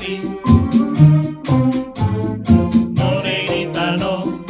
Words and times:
No, 0.00 0.08
negrita, 3.22 3.98
no. 3.98 4.42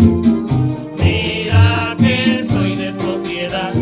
Mira 0.97 1.97
que 1.99 2.45
soy 2.45 2.77
de 2.77 2.95
sociedad. 2.95 3.73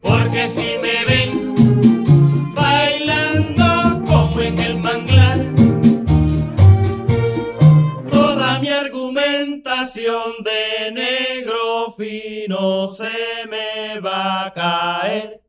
Porque 0.00 0.48
si 0.48 0.78
me 0.80 1.04
ven 1.04 1.54
bailando 2.54 4.02
como 4.06 4.40
en 4.40 4.58
el 4.58 4.78
manglar, 4.78 5.52
toda 8.08 8.58
mi 8.60 8.68
argumentación 8.70 10.32
de 10.42 10.92
negro 10.92 11.94
fino 11.94 12.88
se 12.88 13.46
me 13.50 14.00
va 14.00 14.46
a 14.46 14.52
caer. 14.54 15.44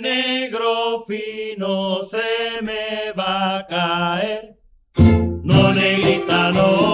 negro 0.00 1.04
fino 1.06 2.02
se 2.04 2.62
me 2.62 3.12
va 3.16 3.56
a 3.56 3.66
caer. 3.66 4.56
No, 5.42 5.72
negrita, 5.72 6.52
no. 6.52 6.93